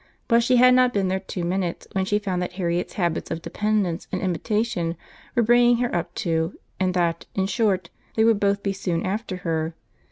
But 0.27 0.41
she 0.41 0.55
had 0.55 0.73
not 0.73 0.95
been 0.95 1.09
there 1.09 1.19
two 1.19 1.43
minutes 1.43 1.87
when 1.91 2.05
she 2.05 2.17
found 2.17 2.41
that 2.41 2.53
Harriet's 2.53 2.93
habits 2.93 3.29
of 3.29 3.43
dependence 3.43 4.07
and 4.11 4.19
imitation 4.19 4.95
were 5.35 5.43
bringing 5.43 5.77
her 5.77 5.93
up 5.95 6.15
too, 6.15 6.57
and 6.79 6.95
that, 6.95 7.27
in 7.35 7.45
short, 7.45 7.91
they 8.15 8.23
would 8.23 8.39
both 8.39 8.63
be 8.63 8.73
soon 8.73 9.05
after 9.05 9.35
her. 9.45 9.75